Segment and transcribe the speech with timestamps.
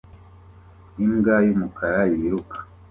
[1.03, 2.57] Imbwa y'umukara yiruka